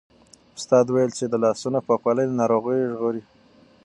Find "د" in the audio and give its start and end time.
1.27-1.33